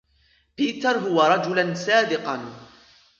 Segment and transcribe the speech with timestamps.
[0.57, 2.45] بيتر هو رجلاً صادقاً.